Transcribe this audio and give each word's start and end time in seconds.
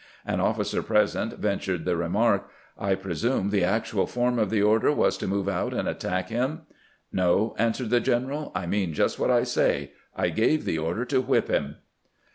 An 0.25 0.39
officer 0.39 0.81
present 0.81 1.33
ventured 1.37 1.85
the 1.85 1.95
remark:" 1.95 2.49
I 2.89 2.95
presume 2.95 3.51
the 3.51 3.63
actual 3.63 4.07
form 4.07 4.39
of 4.39 4.49
the 4.49 4.63
order 4.63 4.91
was 4.91 5.15
to 5.19 5.27
move 5.27 5.47
out 5.47 5.75
and 5.75 5.87
attack 5.87 6.29
him."" 6.29 6.61
No," 7.13 7.55
answered 7.59 7.91
the 7.91 7.99
general;" 7.99 8.51
I 8.55 8.65
mean 8.65 8.95
just 8.95 9.19
what 9.19 9.29
I 9.29 9.43
say: 9.43 9.91
I 10.15 10.29
gave 10.29 10.65
the 10.65 10.79
order 10.79 11.05
to 11.05 11.21
whip 11.21 11.49
him." 11.49 11.75